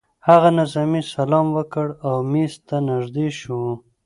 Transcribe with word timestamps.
هغه 0.27 0.49
نظامي 0.59 1.01
سلام 1.15 1.47
وکړ 1.57 1.87
او 2.07 2.15
مېز 2.31 2.53
ته 2.67 2.77
نږدې 2.89 3.27
شو 3.39 3.61